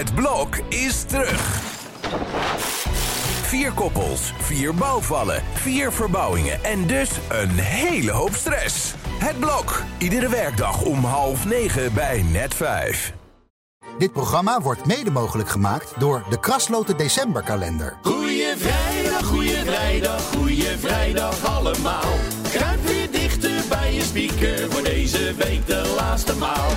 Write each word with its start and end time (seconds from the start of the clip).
Het 0.00 0.14
blok 0.14 0.56
is 0.68 1.02
terug. 1.02 1.60
Vier 3.42 3.72
koppels, 3.72 4.32
vier 4.38 4.74
bouwvallen, 4.74 5.42
vier 5.52 5.92
verbouwingen 5.92 6.64
en 6.64 6.86
dus 6.86 7.10
een 7.28 7.50
hele 7.50 8.10
hoop 8.10 8.34
stress. 8.34 8.94
Het 9.18 9.38
blok, 9.38 9.82
iedere 9.98 10.28
werkdag 10.28 10.82
om 10.82 11.04
half 11.04 11.44
negen 11.44 11.94
bij 11.94 12.22
net 12.22 12.54
vijf. 12.54 13.12
Dit 13.98 14.12
programma 14.12 14.60
wordt 14.60 14.86
mede 14.86 15.10
mogelijk 15.10 15.48
gemaakt 15.48 15.92
door 15.98 16.24
de 16.30 16.40
Krasloten 16.40 16.96
Decemberkalender. 16.96 17.96
Goeie 18.02 18.56
vrijdag, 18.56 19.24
goeie 19.24 19.56
vrijdag, 19.64 20.22
goeie 20.22 20.78
vrijdag 20.78 21.44
allemaal. 21.44 22.12
Kruip 22.50 22.86
weer 22.86 23.10
dichter 23.10 23.62
bij 23.68 23.94
je 23.94 24.02
speaker 24.02 24.70
voor 24.70 24.82
deze 24.82 25.34
week 25.34 25.66
de 25.66 25.94
laatste 25.96 26.36
maal. 26.36 26.69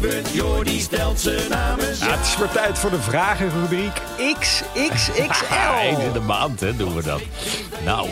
Vraag 0.00 0.10
voor 0.10 0.20
Evert? 0.20 0.34
Jordi 0.34 0.80
stelt 0.80 1.20
ze 1.20 1.46
namens 1.48 1.98
Ja, 1.98 2.10
het 2.10 2.26
is 2.26 2.36
weer 2.36 2.50
tijd 2.50 2.78
voor 2.78 2.90
de 2.90 3.00
vragenrubriek 3.00 4.02
XXXL. 4.38 5.52
Eens 5.82 5.98
in 6.06 6.12
de 6.12 6.20
maand, 6.20 6.60
hè, 6.60 6.76
doen 6.76 6.94
we 6.94 7.02
dat. 7.02 7.20
Nou. 7.84 8.08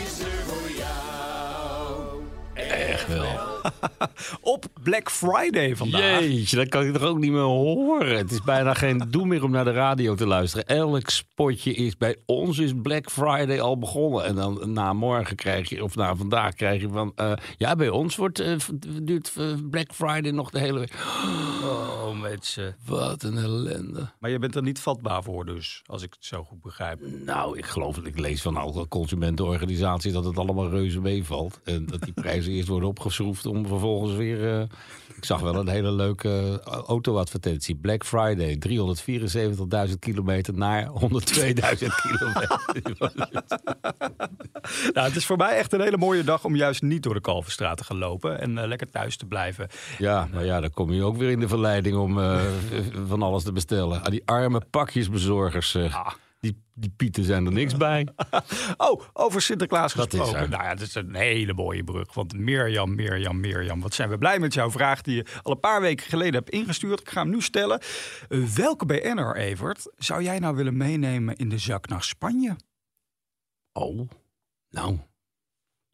Echt 2.53 3.07
wel. 3.07 3.56
Op 4.41 4.65
Black 4.83 5.11
Friday 5.11 5.75
vandaag. 5.75 6.19
Jeetje, 6.19 6.55
dat 6.55 6.67
kan 6.69 6.85
ik 6.85 6.93
toch 6.93 7.03
ook 7.03 7.19
niet 7.19 7.31
meer 7.31 7.41
horen. 7.41 8.17
Het 8.17 8.31
is 8.31 8.41
bijna 8.41 8.73
geen 8.73 9.03
doel 9.09 9.25
meer 9.25 9.43
om 9.43 9.51
naar 9.51 9.65
de 9.65 9.71
radio 9.71 10.15
te 10.15 10.27
luisteren. 10.27 10.65
Elk 10.65 11.09
spotje 11.09 11.73
is 11.73 11.97
bij 11.97 12.17
ons 12.25 12.57
is 12.57 12.71
Black 12.81 13.11
Friday 13.11 13.61
al 13.61 13.77
begonnen. 13.77 14.25
En 14.25 14.35
dan 14.35 14.73
na 14.73 14.93
morgen 14.93 15.35
krijg 15.35 15.69
je, 15.69 15.83
of 15.83 15.95
na 15.95 16.15
vandaag 16.15 16.53
krijg 16.53 16.81
je 16.81 16.89
van... 16.89 17.11
eh, 17.15 17.31
ja, 17.57 17.75
bij 17.75 17.89
ons 17.89 18.15
wordt, 18.15 18.39
eh, 18.39 18.55
duurt 19.03 19.33
eh, 19.37 19.45
Black 19.69 19.93
Friday 19.93 20.31
nog 20.31 20.49
de 20.49 20.59
hele 20.59 20.79
week. 20.79 20.93
Oh, 21.63 22.21
mensen. 22.21 22.75
Wat 22.85 23.23
een 23.23 23.37
ellende. 23.37 24.09
Maar 24.19 24.29
je 24.29 24.39
bent 24.39 24.55
er 24.55 24.61
niet 24.61 24.79
vatbaar 24.79 25.23
voor 25.23 25.45
dus, 25.45 25.81
als 25.85 26.03
ik 26.03 26.13
het 26.13 26.25
zo 26.25 26.43
goed 26.43 26.61
begrijp. 26.61 26.99
Nou, 27.25 27.57
ik 27.57 27.65
geloof 27.65 27.95
dat 27.95 28.05
ik 28.05 28.19
lees 28.19 28.41
van 28.41 28.57
alle 28.57 28.87
consumentenorganisaties 28.87 30.13
dat 30.13 30.25
het 30.25 30.37
allemaal 30.37 30.69
reuze 30.69 31.01
meevalt. 31.01 31.59
En 31.63 31.85
dat 31.85 32.01
die 32.01 32.13
prijzen 32.13 32.51
eerst 32.53 32.67
worden 32.67 32.89
opgeschroefd 32.89 33.45
om 33.45 33.56
vervolgens 33.65 34.15
weer... 34.15 34.59
eh, 34.59 34.63
ik 35.15 35.25
zag 35.25 35.39
wel 35.39 35.55
een 35.55 35.67
hele 35.67 35.91
leuke 35.91 36.61
eh, 36.65 36.73
auto-advertentie. 36.73 37.75
Black 37.75 38.05
Friday, 38.05 38.57
374.000 39.89 39.93
kilometer 39.99 40.53
naar 40.53 40.87
102.000 40.87 40.93
kilometer. 42.03 42.59
Nou, 44.93 45.07
het 45.07 45.15
is 45.15 45.25
voor 45.25 45.37
mij 45.37 45.57
echt 45.57 45.73
een 45.73 45.81
hele 45.81 45.97
mooie 45.97 46.23
dag 46.23 46.45
om 46.45 46.55
juist 46.55 46.81
niet 46.81 47.03
door 47.03 47.13
de 47.13 47.21
Kalverstraat 47.21 47.77
te 47.77 47.83
gaan 47.83 47.97
lopen 47.97 48.39
en 48.39 48.57
eh, 48.57 48.67
lekker 48.67 48.89
thuis 48.89 49.17
te 49.17 49.25
blijven. 49.25 49.67
ja, 49.97 50.27
maar 50.33 50.45
ja, 50.45 50.61
dan 50.61 50.71
kom 50.71 50.91
je 50.93 51.03
ook 51.03 51.17
weer 51.17 51.29
in 51.29 51.39
de 51.39 51.47
verleiding 51.47 51.95
om 51.95 52.19
van 53.07 53.21
alles 53.21 53.43
te 53.43 53.51
bestellen. 53.51 54.03
Ah, 54.03 54.11
die 54.11 54.21
arme 54.25 54.61
pakjesbezorgers, 54.69 55.75
eh, 55.75 56.07
die, 56.39 56.63
die 56.73 56.93
pieten 56.97 57.23
zijn 57.23 57.45
er 57.45 57.51
niks 57.51 57.77
bij. 57.77 58.07
Oh, 58.77 59.01
over 59.13 59.41
Sinterklaas 59.41 59.93
gesproken. 59.93 60.49
Nou 60.49 60.63
ja, 60.63 60.75
dat 60.75 60.87
is 60.87 60.95
een 60.95 61.15
hele 61.15 61.53
mooie 61.53 61.83
brug. 61.83 62.13
Want 62.13 62.33
Mirjam, 62.33 62.95
Mirjam, 62.95 63.39
Mirjam. 63.39 63.81
Wat 63.81 63.93
zijn 63.93 64.09
we 64.09 64.17
blij 64.17 64.39
met 64.39 64.53
jouw 64.53 64.71
vraag 64.71 65.01
die 65.01 65.15
je 65.15 65.25
al 65.41 65.51
een 65.51 65.59
paar 65.59 65.81
weken 65.81 66.05
geleden 66.05 66.33
hebt 66.33 66.49
ingestuurd. 66.49 66.99
Ik 66.99 67.09
ga 67.09 67.21
hem 67.21 67.29
nu 67.29 67.41
stellen. 67.41 67.81
Eh, 68.29 68.43
welke 68.43 68.85
BN'er, 68.85 69.35
Evert, 69.35 69.91
zou 69.95 70.23
jij 70.23 70.39
nou 70.39 70.55
willen 70.55 70.77
meenemen 70.77 71.35
in 71.35 71.49
de 71.49 71.57
zak 71.57 71.87
naar 71.87 72.03
Spanje? 72.03 72.55
Oh, 73.73 74.09
nou. 74.69 74.99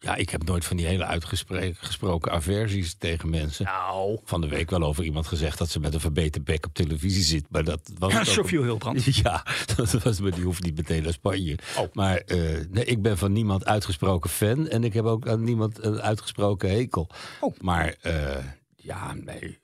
Ja, 0.03 0.15
ik 0.15 0.29
heb 0.29 0.43
nooit 0.43 0.65
van 0.65 0.77
die 0.77 0.85
hele 0.85 1.05
uitgesproken 1.05 2.31
aversies 2.31 2.95
tegen 2.97 3.29
mensen. 3.29 3.65
Nou, 3.65 4.19
Van 4.23 4.41
de 4.41 4.47
week 4.47 4.69
wel 4.69 4.83
over 4.83 5.03
iemand 5.03 5.27
gezegd 5.27 5.57
dat 5.57 5.69
ze 5.69 5.79
met 5.79 5.93
een 5.93 5.99
verbeterd 5.99 6.43
bek 6.43 6.65
op 6.65 6.73
televisie 6.73 7.23
zit. 7.23 7.45
Maar 7.49 7.63
dat 7.63 7.91
was 7.97 8.13
ja, 8.13 8.23
Sophie 8.23 8.61
Hilbrand. 8.61 9.03
Ja, 9.23 9.45
dat 9.75 9.91
was, 9.91 10.19
maar 10.19 10.31
die 10.31 10.43
hoeft 10.43 10.63
niet 10.63 10.75
meteen 10.75 11.03
naar 11.03 11.13
Spanje. 11.13 11.57
Oh. 11.77 11.93
Maar 11.93 12.17
eh, 12.17 12.39
nee, 12.69 12.85
ik 12.85 13.01
ben 13.01 13.17
van 13.17 13.31
niemand 13.31 13.65
uitgesproken 13.65 14.29
fan. 14.29 14.67
En 14.67 14.83
ik 14.83 14.93
heb 14.93 15.05
ook 15.05 15.27
aan 15.27 15.43
niemand 15.43 15.83
een 15.83 16.01
uitgesproken 16.01 16.69
hekel. 16.69 17.09
Oh. 17.39 17.55
Maar 17.59 17.95
eh, 18.01 18.35
ja, 18.75 19.13
nee. 19.13 19.59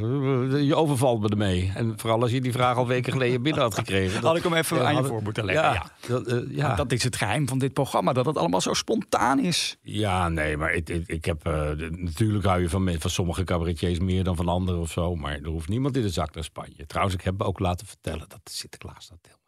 Eh, 0.00 0.64
Je 0.66 0.74
overvalt 0.74 1.20
me 1.20 1.28
ermee. 1.28 1.72
En 1.74 1.98
vooral 1.98 2.22
als 2.22 2.30
je 2.30 2.40
die 2.40 2.52
vraag 2.52 2.76
al 2.76 2.86
weken 2.86 3.12
geleden 3.12 3.42
binnen 3.42 3.62
had 3.62 3.74
gekregen. 3.74 4.22
Had 4.24 4.36
ik 4.36 4.42
hem 4.42 4.54
even 4.54 4.86
aan 4.86 4.96
je 4.96 5.04
voor 5.04 5.22
moeten 5.22 5.44
leggen, 5.44 5.72
ja. 5.72 5.86
dat, 6.08 6.26
eh, 6.26 6.38
ja. 6.56 6.74
Dat 6.74 6.92
is 6.92 7.02
het 7.04 7.16
geheim 7.16 7.48
van 7.48 7.58
dit 7.58 7.72
programma, 7.72 8.12
dat 8.12 8.26
het 8.26 8.36
allemaal 8.36 8.60
zo 8.60 8.72
spontaan 8.74 9.38
is. 9.38 9.76
Ja, 9.82 10.28
nee, 10.28 10.56
maar 10.56 10.72
ik, 10.74 10.88
ik, 10.88 11.08
ik 11.08 11.24
heb. 11.24 11.46
eh, 11.46 11.70
natuurlijk 11.90 12.44
hou 12.44 12.60
je 12.60 12.68
van, 12.68 12.90
van 12.98 13.10
sommige 13.10 13.44
cabaretiers 13.44 13.98
meer 13.98 14.24
dan 14.24 14.36
van 14.36 14.48
anderen 14.48 14.80
of 14.80 14.90
zo. 14.90 15.14
Maar 15.14 15.32
er 15.32 15.48
hoeft 15.48 15.68
niemand 15.68 15.96
in 15.96 16.02
de 16.02 16.10
zak 16.10 16.34
naar 16.34 16.44
Spanje. 16.44 16.86
Trouwens, 16.86 17.14
ik 17.16 17.22
heb 17.24 17.42
ook 17.42 17.58
laten 17.58 17.86
vertellen 17.86 18.24
dat 18.28 18.40
Sinterklaas 18.44 19.08
dat 19.08 19.18
doet. 19.22 19.40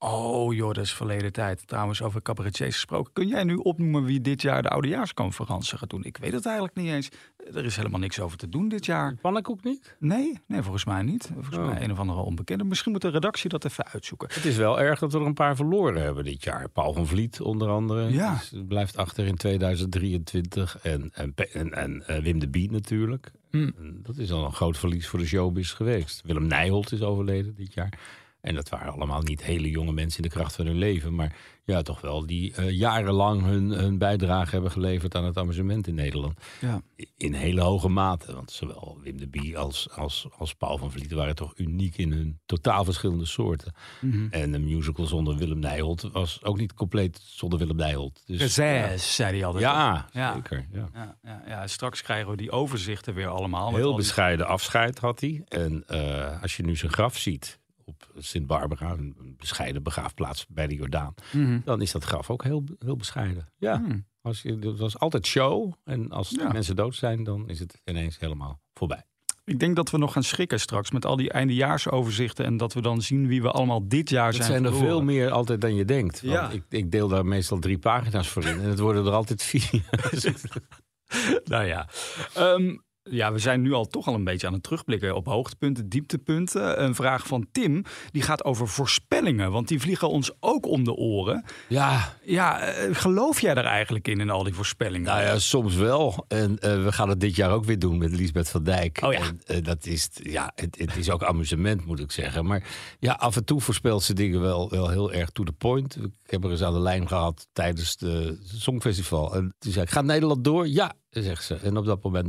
Oh 0.00 0.54
joh, 0.54 0.72
dat 0.74 0.84
is 0.84 0.92
verleden 0.94 1.32
tijd. 1.32 1.66
Trouwens, 1.66 2.02
over 2.02 2.22
cabaretiers 2.22 2.74
gesproken. 2.74 3.12
Kun 3.12 3.26
jij 3.28 3.44
nu 3.44 3.54
opnoemen 3.54 4.04
wie 4.04 4.20
dit 4.20 4.42
jaar 4.42 4.62
de 4.62 4.68
oudejaarsconferentie 4.68 5.78
gaat 5.78 5.90
doen? 5.90 6.04
Ik 6.04 6.16
weet 6.16 6.32
het 6.32 6.46
eigenlijk 6.46 6.76
niet 6.76 6.86
eens. 6.88 7.08
Er 7.54 7.64
is 7.64 7.76
helemaal 7.76 8.00
niks 8.00 8.20
over 8.20 8.38
te 8.38 8.48
doen 8.48 8.68
dit 8.68 8.86
jaar. 8.86 9.14
Pannenkoek 9.20 9.64
niet? 9.64 9.96
Nee, 9.98 10.38
nee 10.46 10.62
volgens 10.62 10.84
mij 10.84 11.02
niet. 11.02 11.30
Volgens 11.34 11.56
Oh. 11.56 11.66
mij 11.66 11.82
een 11.82 11.92
of 11.92 11.98
andere 11.98 12.20
onbekende. 12.20 12.64
Misschien 12.64 12.92
moet 12.92 13.00
de 13.02 13.08
redactie 13.08 13.48
dat 13.50 13.64
even 13.64 13.86
uitzoeken. 13.86 14.28
Het 14.32 14.44
is 14.44 14.56
wel 14.56 14.80
erg 14.80 14.98
dat 14.98 15.12
we 15.12 15.18
er 15.18 15.26
een 15.26 15.34
paar 15.34 15.56
verloren 15.56 16.02
hebben 16.02 16.24
dit 16.24 16.44
jaar. 16.44 16.68
Paul 16.68 16.92
van 16.92 17.06
Vliet 17.06 17.40
onder 17.40 17.68
andere. 17.68 18.12
Ja. 18.12 18.34
Dus 18.50 18.62
blijft 18.68 18.96
achter 18.96 19.26
in 19.26 19.36
2023. 19.36 20.78
En, 20.82 21.10
en, 21.14 21.34
en, 21.52 21.72
en 21.72 22.06
eh, 22.06 22.22
Wim 22.22 22.38
de 22.38 22.48
Bie 22.48 22.70
natuurlijk. 22.70 23.32
En 23.50 23.74
Dat 24.02 24.16
is 24.16 24.32
al 24.32 24.44
een 24.44 24.52
groot 24.52 24.78
verlies 24.78 25.08
voor 25.08 25.18
de 25.18 25.26
showbiz 25.26 25.74
geweest. 25.74 26.22
Willem 26.24 26.46
Nijholt 26.46 26.92
is 26.92 27.02
overleden 27.02 27.54
dit 27.54 27.74
jaar. 27.74 27.98
En 28.40 28.54
dat 28.54 28.68
waren 28.68 28.92
allemaal 28.92 29.22
niet 29.22 29.42
hele 29.42 29.70
jonge 29.70 29.92
mensen 29.92 30.22
in 30.22 30.28
de 30.28 30.34
kracht 30.36 30.54
van 30.54 30.66
hun 30.66 30.78
leven. 30.78 31.14
Maar 31.14 31.36
ja, 31.64 31.82
toch 31.82 32.00
wel 32.00 32.26
die 32.26 32.54
eh, 32.54 32.70
jarenlang 32.70 33.42
hun, 33.42 33.70
hun 33.70 33.98
bijdrage 33.98 34.50
hebben 34.50 34.70
geleverd 34.70 35.14
aan 35.14 35.24
het 35.24 35.36
amusement 35.36 35.86
in 35.86 35.94
Nederland. 35.94 36.40
Ja. 36.60 36.82
In 37.16 37.32
hele 37.34 37.60
hoge 37.60 37.88
mate. 37.88 38.34
Want 38.34 38.50
zowel 38.50 38.98
Wim 39.02 39.18
de 39.18 39.28
Bie 39.28 39.58
als, 39.58 39.90
als, 39.90 40.26
als 40.38 40.54
Paul 40.54 40.78
van 40.78 40.90
Vliet 40.92 41.12
waren 41.12 41.34
toch 41.34 41.52
uniek 41.56 41.96
in 41.96 42.12
hun 42.12 42.38
totaal 42.46 42.84
verschillende 42.84 43.24
soorten. 43.26 43.72
Mhm. 44.00 44.26
En 44.30 44.52
een 44.52 44.64
musical 44.64 45.06
zonder 45.06 45.36
Willem 45.36 45.58
Nijholt 45.58 46.02
was 46.12 46.44
ook 46.44 46.58
niet 46.58 46.74
compleet 46.74 47.20
zonder 47.24 47.58
Willem 47.58 47.76
Nijholt. 47.76 48.22
Dus, 48.26 48.54
zei 48.54 49.36
hij 49.36 49.44
altijd. 49.44 49.64
ja, 49.64 50.08
Ja. 50.12 50.34
zeker. 50.34 50.66
Ja. 50.72 50.88
Ja, 50.94 51.16
ja, 51.22 51.42
ja, 51.46 51.66
straks 51.66 52.02
krijgen 52.02 52.30
we 52.30 52.36
die 52.36 52.50
overzichten 52.50 53.14
weer 53.14 53.28
allemaal. 53.28 53.74
Heel 53.74 53.82
al 53.84 53.88
die- 53.88 53.96
bescheiden 53.96 54.46
afscheid 54.46 54.98
had 54.98 55.20
hij. 55.20 55.42
En 55.48 55.82
eh, 55.86 56.42
als 56.42 56.56
je 56.56 56.62
nu 56.62 56.76
zijn 56.76 56.92
graf 56.92 57.16
ziet 57.16 57.58
op 57.88 58.10
Sint-Barbara, 58.16 58.90
een 58.92 59.14
een 59.18 59.34
bescheiden 59.36 59.82
begraafplaats 59.82 60.46
bij 60.48 60.66
de 60.66 60.74
Jordaan, 60.74 61.14
Mhm. 61.32 61.60
dan 61.64 61.80
is 61.82 61.92
dat 61.92 62.04
graf 62.04 62.30
ook 62.30 62.44
heel, 62.44 62.64
heel 62.78 62.96
bescheiden. 62.96 63.52
Ja, 63.56 63.76
Hmm. 63.84 64.06
als 64.20 64.42
je, 64.42 64.58
dat 64.58 64.78
was 64.78 64.98
altijd 64.98 65.26
show. 65.26 65.72
En 65.84 66.10
als 66.10 66.30
Ja. 66.30 66.52
mensen 66.52 66.76
dood 66.76 66.94
zijn, 66.94 67.24
dan 67.24 67.48
is 67.48 67.58
het 67.58 67.80
ineens 67.84 68.18
helemaal 68.18 68.60
voorbij. 68.74 69.02
Ik 69.44 69.58
denk 69.60 69.76
dat 69.76 69.90
we 69.90 69.98
nog 69.98 70.12
gaan 70.12 70.22
schrikken 70.22 70.60
straks 70.60 70.90
met 70.90 71.04
al 71.06 71.16
die 71.16 71.30
eindejaarsoverzichten. 71.30 72.44
En 72.44 72.56
dat 72.56 72.72
we 72.74 72.80
dan 72.82 73.02
zien 73.02 73.26
wie 73.26 73.42
we 73.42 73.50
allemaal 73.50 73.88
dit 73.88 74.10
jaar 74.10 74.26
Het 74.26 74.34
zijn. 74.34 74.46
zijn 74.48 74.64
er 74.64 74.70
verloren. 74.70 74.90
veel 74.96 75.02
meer 75.04 75.30
altijd 75.30 75.60
dan 75.60 75.74
je 75.74 75.84
denkt. 75.84 76.20
Want 76.20 76.32
Ja. 76.32 76.50
ik, 76.50 76.62
ik 76.68 76.90
deel 76.90 77.08
daar 77.08 77.26
meestal 77.26 77.58
drie 77.58 77.78
pagina's 77.78 78.28
voor 78.28 78.44
in. 78.44 78.60
En 78.60 78.68
het 78.68 78.78
worden 78.78 79.06
er 79.06 79.12
altijd 79.12 79.42
vier. 79.42 79.82
Nou 81.44 81.64
ja. 81.64 81.88
Ehm, 82.34 82.76
ja, 83.10 83.32
we 83.32 83.38
zijn 83.38 83.62
nu 83.62 83.72
al 83.72 83.86
toch 83.86 84.06
al 84.06 84.14
een 84.14 84.24
beetje 84.24 84.46
aan 84.46 84.52
het 84.52 84.62
terugblikken 84.62 85.14
op 85.14 85.26
hoogtepunten, 85.26 85.88
dieptepunten. 85.88 86.82
Een 86.82 86.94
vraag 86.94 87.26
van 87.26 87.46
Tim, 87.52 87.84
die 88.10 88.22
gaat 88.22 88.44
over 88.44 88.68
voorspellingen. 88.68 89.50
Want 89.50 89.68
die 89.68 89.80
vliegen 89.80 90.08
ons 90.08 90.32
ook 90.40 90.66
om 90.66 90.84
de 90.84 90.94
oren. 90.94 91.44
ja, 91.68 92.14
Ja, 92.22 92.60
eh, 92.60 92.94
geloof 92.94 93.40
jij 93.40 93.54
er 93.54 93.64
eigenlijk 93.64 94.08
in, 94.08 94.20
in 94.20 94.30
al 94.30 94.44
die 94.44 94.54
voorspellingen? 94.54 95.06
Nou 95.06 95.22
ja, 95.22 95.38
soms 95.38 95.74
wel. 95.74 96.24
En 96.28 96.58
eh, 96.58 96.84
we 96.84 96.92
gaan 96.92 97.08
het 97.08 97.20
dit 97.20 97.36
jaar 97.36 97.50
ook 97.50 97.64
weer 97.64 97.78
doen 97.78 97.98
met 97.98 98.10
Lisbeth 98.10 98.48
van 98.48 98.62
Dijk. 98.62 99.00
Oh 99.02 99.12
ja. 99.12 99.20
En 99.20 99.40
eh, 99.46 99.62
dat 99.62 99.86
is, 99.86 100.08
ja, 100.12 100.52
het, 100.54 100.78
het 100.78 100.96
is 100.96 101.10
ook 101.10 101.22
amusement, 101.22 101.86
moet 101.86 102.00
ik 102.00 102.12
zeggen. 102.12 102.46
Maar 102.46 102.62
ja, 102.98 103.12
af 103.12 103.36
en 103.36 103.44
toe 103.44 103.60
voorspelt 103.60 104.02
ze 104.02 104.14
dingen 104.14 104.40
wel, 104.40 104.70
wel 104.70 104.88
heel 104.88 105.12
erg 105.12 105.30
to 105.30 105.44
the 105.44 105.52
point. 105.52 105.96
Ik 105.96 106.30
heb 106.30 106.44
er 106.44 106.50
eens 106.50 106.62
aan 106.62 106.72
de 106.72 106.80
lijn 106.80 107.08
gehad 107.08 107.48
tijdens 107.52 107.96
het 107.98 108.38
Songfestival. 108.42 109.34
En 109.34 109.54
toen 109.58 109.72
zei 109.72 109.84
ik, 109.84 109.90
gaat 109.90 110.04
Nederland 110.04 110.44
door? 110.44 110.68
Ja, 110.68 110.94
zegt 111.10 111.44
ze. 111.44 111.54
En 111.54 111.76
op 111.76 111.84
dat 111.84 112.02
moment, 112.02 112.28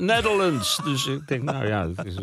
Netherlands. 0.00 0.80
dus 0.84 1.06
ik 1.06 1.28
denk, 1.28 1.42
nou 1.42 1.66
ja, 1.66 1.86
dat, 1.86 2.04
is, 2.04 2.14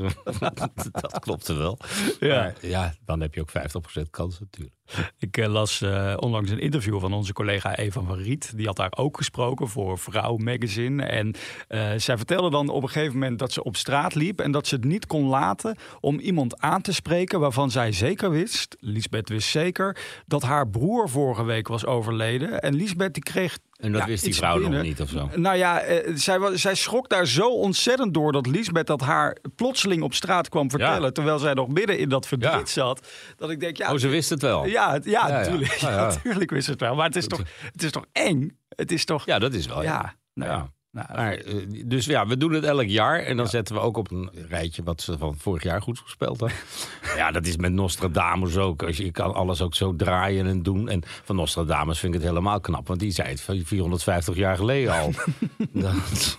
dat 1.02 1.20
klopte 1.20 1.54
wel. 1.54 1.80
Ja. 2.20 2.42
Maar 2.42 2.56
ja, 2.62 2.94
dan 3.06 3.22
heb 3.22 3.34
je 3.34 3.42
ook 3.42 3.52
50% 4.00 4.10
kans 4.10 4.40
natuurlijk. 4.40 4.76
Ik 5.20 5.38
eh, 5.38 5.48
las 5.48 5.82
eh, 5.82 6.14
onlangs 6.20 6.52
een 6.52 6.60
interview 6.60 7.00
van 7.00 7.14
onze 7.14 7.34
collega 7.34 7.76
Eva 7.76 8.02
van 8.02 8.18
Riet. 8.18 8.58
Die 8.58 8.66
had 8.66 8.76
daar 8.76 8.94
ook 8.96 9.18
gesproken 9.18 9.68
voor 9.68 9.98
Vrouw 9.98 10.38
Magazine. 10.38 11.04
En 11.04 11.36
eh, 11.68 11.90
zij 11.98 12.18
vertelde 12.18 12.50
dan 12.50 12.70
op 12.70 12.84
een 12.84 12.90
gegeven 12.90 13.14
moment 13.14 13.40
dat 13.40 13.52
ze 13.52 13.64
op 13.64 13.76
straat 13.76 14.16
liep. 14.16 14.40
En 14.40 14.52
dat 14.52 14.68
ze 14.68 14.76
het 14.76 14.84
niet 14.84 15.08
kon 15.08 15.26
laten 15.28 15.76
om 16.00 16.20
iemand 16.20 16.60
aan 16.62 16.82
te 16.82 16.94
spreken 16.94 17.40
waarvan 17.40 17.72
zij 17.72 17.92
zeker 17.92 18.32
wist, 18.32 18.76
Lisbeth 18.80 19.30
wist 19.30 19.50
zeker, 19.50 19.98
dat 20.26 20.42
haar 20.44 20.68
broer 20.70 21.10
vorige 21.10 21.44
week 21.44 21.68
was 21.68 21.86
overleden. 21.86 22.62
En 22.62 22.76
Lisbeth 22.76 23.14
die 23.14 23.24
kreeg 23.24 23.58
En 23.76 23.92
dat 23.92 24.02
Ja, 24.02 24.08
wist 24.08 24.24
die 24.24 24.36
vrouw 24.36 24.58
nog 24.58 24.82
niet 24.82 25.02
of 25.02 25.10
zo. 25.10 25.30
Nou 25.36 25.58
ja, 25.58 25.80
eh, 25.80 26.12
zij, 26.16 26.40
zij 26.58 26.76
schrok 26.76 27.10
daar 27.10 27.28
zo 27.28 27.48
ontzettend 27.50 28.14
door 28.14 28.32
dat 28.32 28.48
Liesbeth 28.48 28.88
dat 28.88 29.02
haar 29.02 29.38
plotseling 29.56 30.02
op 30.02 30.14
straat 30.14 30.50
kwam 30.50 30.70
vertellen. 30.70 31.14
Terwijl 31.14 31.40
zij 31.40 31.54
nog 31.54 31.68
midden 31.68 31.98
in 31.98 32.10
dat 32.10 32.28
verdriet 32.28 32.52
Ja. 32.52 32.66
zat. 32.66 33.08
Dat 33.38 33.50
ik 33.50 33.60
denk, 33.60 33.78
ja, 33.78 33.92
Oh, 33.92 33.98
ze 33.98 34.08
wist 34.08 34.30
het 34.30 34.42
wel. 34.42 34.66
Ja, 34.76 35.00
ja, 35.04 35.28
natuurlijk. 35.28 35.72
Ja, 35.74 35.90
ja. 35.98 36.06
natuurlijk 36.06 36.52
wist 36.52 36.68
het 36.68 36.80
wel. 36.80 36.96
Maar 36.96 37.06
het 37.06 37.16
is 37.16 37.28
toch, 37.28 37.42
het 37.72 37.84
is 37.84 37.92
toch 37.92 38.06
eng? 38.12 38.58
Het 38.70 38.92
is 38.92 39.06
toch... 39.06 39.26
Ja, 39.26 39.40
dat 39.40 39.54
is 39.54 39.66
wel. 39.68 39.84
ja. 39.84 40.16
nou, 40.34 40.52
Ja. 40.52 40.58
nou, 40.92 41.08
Maar, 41.16 41.34
eh, 41.34 41.56
dus 41.86 42.06
ja, 42.06 42.28
we 42.28 42.38
doen 42.38 42.52
het 42.54 42.64
elk 42.64 42.88
jaar. 42.88 43.20
En 43.20 43.38
dan 43.38 43.48
zetten 43.48 43.76
we 43.76 43.82
ook 43.82 43.98
op 43.98 44.12
een 44.12 44.30
rijtje 44.50 44.84
wat 44.84 45.02
ze 45.02 45.18
van 45.18 45.38
vorig 45.38 45.64
jaar 45.64 45.82
goed 45.82 46.00
gespeeld 46.00 46.40
hadden. 46.40 46.58
ja, 47.22 47.32
dat 47.32 47.46
is 47.46 47.58
met 47.58 47.72
Nostradamus 47.74 48.58
ook. 48.58 48.84
Als 48.84 48.98
je, 48.98 49.06
je 49.06 49.12
kan 49.12 49.34
alles 49.34 49.62
ook 49.62 49.76
zo 49.76 49.96
draaien 49.96 50.48
en 50.48 50.64
doen. 50.64 50.90
En 50.90 51.02
van 51.24 51.36
Nostradamus 51.36 52.00
vind 52.00 52.14
ik 52.14 52.20
het 52.20 52.30
helemaal 52.30 52.60
knap. 52.60 52.88
Want 52.88 53.00
die 53.00 53.12
zei 53.12 53.30
het 53.30 53.42
van 53.42 53.62
450 53.66 54.36
jaar 54.36 54.56
geleden 54.58 54.94
al. 54.94 55.12
Dat- 55.74 56.38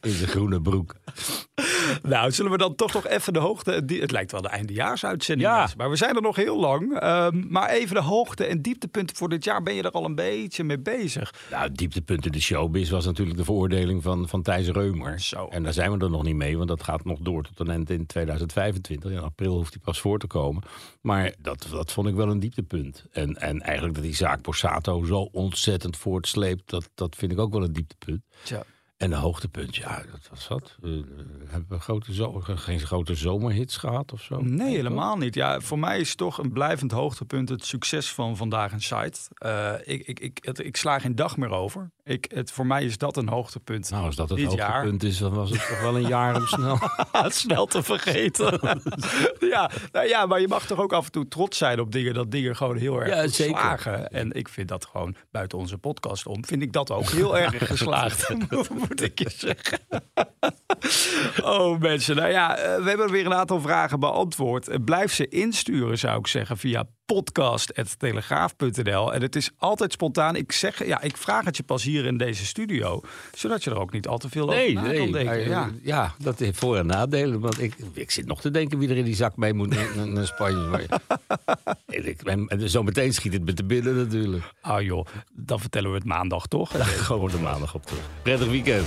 in 0.00 0.10
zijn 0.12 0.30
groene 0.30 0.60
broek. 0.60 0.94
Nou, 2.02 2.30
zullen 2.30 2.50
we 2.50 2.58
dan 2.58 2.74
toch 2.74 2.92
nog 2.92 3.06
even 3.06 3.32
de 3.32 3.38
hoogte... 3.38 3.84
Die, 3.84 4.00
het 4.00 4.10
lijkt 4.10 4.32
wel 4.32 4.42
de 4.42 4.48
eindejaarsuitzending. 4.48 5.48
Ja. 5.48 5.58
mensen, 5.58 5.78
Maar 5.78 5.90
we 5.90 5.96
zijn 5.96 6.16
er 6.16 6.22
nog 6.22 6.36
heel 6.36 6.60
lang. 6.60 6.98
Ehm, 6.98 7.42
maar 7.48 7.68
even 7.68 7.94
de 7.94 8.02
hoogte 8.02 8.44
en 8.44 8.62
dieptepunten 8.62 9.16
voor 9.16 9.28
dit 9.28 9.44
jaar. 9.44 9.62
Ben 9.62 9.74
je 9.74 9.82
er 9.82 9.90
al 9.90 10.04
een 10.04 10.14
beetje 10.14 10.64
mee 10.64 10.78
bezig? 10.78 11.34
Nou, 11.50 11.62
het 11.62 11.76
dieptepunt 11.76 12.26
in 12.26 12.32
de 12.32 12.40
showbiz 12.40 12.90
was 12.90 13.04
natuurlijk 13.04 13.38
de 13.38 13.44
veroordeling 13.44 14.02
van, 14.02 14.28
van 14.28 14.42
Thijs 14.42 14.68
Reumer. 14.68 15.20
Zo. 15.20 15.48
En 15.48 15.62
daar 15.62 15.72
zijn 15.72 15.98
we 15.98 16.04
er 16.04 16.10
nog 16.10 16.22
niet 16.22 16.36
mee, 16.36 16.56
want 16.56 16.68
dat 16.68 16.82
gaat 16.82 17.04
nog 17.04 17.18
door 17.18 17.42
tot 17.42 17.60
een 17.60 17.70
eind 17.70 17.90
in 17.90 18.06
2025. 18.06 19.10
In 19.10 19.18
april 19.18 19.54
hoeft 19.54 19.72
hij 19.72 19.82
pas 19.84 20.00
voor 20.00 20.18
te 20.18 20.26
komen. 20.26 20.62
Maar 21.00 21.34
dat, 21.38 21.66
dat 21.70 21.92
vond 21.92 22.08
ik 22.08 22.14
wel 22.14 22.28
een 22.28 22.40
dieptepunt. 22.40 23.04
En, 23.12 23.36
en 23.36 23.60
eigenlijk 23.60 23.94
dat 23.94 24.04
die 24.04 24.14
zaak 24.14 24.42
Borsato 24.42 25.04
zo 25.04 25.28
ontzettend 25.32 25.96
voortsleept, 25.96 26.70
dat, 26.70 26.90
dat 26.94 27.16
vind 27.16 27.32
ik 27.32 27.38
ook 27.38 27.52
wel 27.52 27.62
een 27.62 27.72
dieptepunt. 27.72 28.22
Tja. 28.42 28.64
En 29.02 29.12
een 29.12 29.18
hoogtepunt, 29.18 29.76
ja, 29.76 30.02
dat 30.10 30.28
was 30.30 30.48
wat. 30.48 30.76
Eh, 30.82 30.90
hebben 31.46 31.66
we 31.68 31.78
grote 31.78 32.14
zo, 32.14 32.40
geen 32.40 32.80
grote 32.80 33.14
zomerhits 33.14 33.76
gehad 33.76 34.12
of 34.12 34.22
zo? 34.22 34.40
Nee, 34.40 34.74
helemaal 34.76 35.16
niet. 35.16 35.34
Ja, 35.34 35.60
voor 35.60 35.78
mij 35.78 35.98
is 36.00 36.14
toch 36.14 36.38
een 36.38 36.52
blijvend 36.52 36.90
hoogtepunt 36.92 37.48
het 37.48 37.64
succes 37.64 38.12
van 38.12 38.36
Vandaag 38.36 38.72
een 38.72 38.82
Site. 38.82 39.18
Eh, 39.34 39.72
ik, 39.84 40.06
ik, 40.06 40.20
ik, 40.20 40.38
het- 40.44 40.58
ik 40.64 40.76
sla 40.76 40.98
geen 40.98 41.14
dag 41.14 41.36
meer 41.36 41.50
over. 41.50 41.90
Ik, 42.04 42.30
het, 42.34 42.50
voor 42.52 42.66
mij 42.66 42.84
is 42.84 42.98
dat 42.98 43.16
een 43.16 43.28
hoogtepunt. 43.28 43.90
Nou, 43.90 44.04
als 44.04 44.16
dat 44.16 44.28
het 44.28 44.38
dit 44.38 44.52
jaar. 44.52 44.72
hoogtepunt 44.72 45.02
is, 45.02 45.18
dan 45.18 45.32
was 45.34 45.50
het 45.50 45.66
toch 45.68 45.80
wel 45.80 45.96
een 45.96 46.06
jaar 46.06 46.36
om 46.36 46.46
snel. 46.46 46.78
snel 47.42 47.66
te 47.66 47.82
vergeten. 47.82 48.60
ja, 49.52 49.70
nou 49.92 50.06
ja, 50.06 50.26
maar 50.26 50.40
je 50.40 50.48
mag 50.48 50.66
toch 50.66 50.78
ook 50.78 50.92
af 50.92 51.04
en 51.04 51.12
toe 51.12 51.28
trots 51.28 51.58
zijn 51.58 51.80
op 51.80 51.92
dingen 51.92 52.14
dat 52.14 52.30
dingen 52.30 52.56
gewoon 52.56 52.76
heel 52.76 53.00
erg 53.02 53.08
Ja, 53.08 53.26
zeker. 53.28 53.56
slagen. 53.58 54.10
En 54.10 54.32
ik 54.32 54.48
vind 54.48 54.68
dat 54.68 54.86
gewoon 54.86 55.14
buiten 55.30 55.58
onze 55.58 55.78
podcast 55.78 56.26
om, 56.26 56.44
vind 56.44 56.62
ik 56.62 56.72
dat 56.72 56.90
ook 56.90 57.10
heel 57.10 57.38
erg 57.38 57.66
geslaagd. 57.68 58.34
moet 58.70 59.02
ik 59.02 59.18
je 59.18 59.30
zeggen. 59.36 59.78
oh 61.42 61.80
mensen, 61.80 62.16
nou 62.16 62.30
ja, 62.30 62.56
eh, 62.56 62.82
we 62.82 62.88
hebben 62.88 63.10
weer 63.10 63.26
een 63.26 63.34
aantal 63.34 63.60
vragen 63.60 64.00
beantwoord. 64.00 64.68
Eh, 64.68 64.78
Blijf 64.84 65.12
ze 65.12 65.28
insturen, 65.28 65.98
zou 65.98 66.18
ik 66.18 66.26
zeggen, 66.26 66.56
via 66.58 66.84
podcast.telegraaf.nl. 67.06 69.14
En 69.14 69.22
het 69.22 69.36
is 69.36 69.50
altijd 69.58 69.92
spontaan. 69.92 70.36
Ik 70.36 70.52
zeg, 70.52 70.86
ja, 70.86 71.00
ik 71.00 71.16
vraag 71.16 71.44
het 71.44 71.56
je 71.56 71.62
pas 71.62 71.82
hier 71.82 72.04
in 72.06 72.16
deze 72.16 72.46
studio, 72.46 73.00
zodat 73.34 73.64
je 73.64 73.70
er 73.70 73.78
ook 73.80 73.92
niet 73.92 74.08
al 74.08 74.18
te 74.18 74.28
veel 74.28 74.46
Nee, 74.46 74.68
over 74.70 74.82
na 74.82 74.88
nee. 74.88 74.98
kan 74.98 75.12
denken. 75.12 75.48
ja. 75.48 75.70
ja, 75.82 76.14
dat 76.18 76.38
heeft 76.38 76.58
voor- 76.58 76.76
en 76.76 76.86
nadelen. 76.86 77.40
Want 77.40 77.60
ik, 77.60 77.74
ik 77.92 78.10
zit 78.10 78.26
nog 78.26 78.40
te 78.40 78.50
denken 78.50 78.78
wie 78.78 78.88
er 78.88 78.96
in 78.96 79.04
die 79.04 79.14
zak 79.14 79.36
mee 79.36 79.52
moet 79.54 79.74
naar, 80.12 80.26
Spanje. 80.26 80.66
Maar, 80.66 80.82
En 82.48 82.70
zo 82.70 82.82
meteen 82.82 83.12
schiet 83.14 83.32
het 83.32 83.44
me 83.44 83.54
te 83.54 83.64
binnen 83.64 83.96
natuurlijk. 83.96 84.44
Ah 84.60 84.82
joh, 84.82 85.06
dan 85.32 85.60
vertellen 85.60 85.90
we 85.90 85.96
het 85.96 86.06
maandag 86.06 86.46
toch? 86.46 86.70
Gewoon 87.06 87.30
de 87.30 87.38
maandag 87.38 87.74
op 87.74 87.86
terug. 87.86 88.02
Prettig 88.22 88.48
weekend. 88.48 88.86